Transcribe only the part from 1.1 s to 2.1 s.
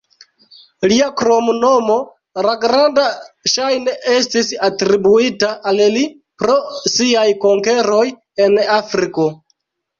kromnomo,